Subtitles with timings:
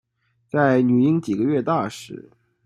[0.47, 2.31] 在女婴几个月大时